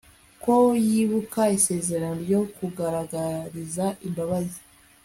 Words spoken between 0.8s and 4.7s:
yibuka isezerano ryo kugaragariza imbabazi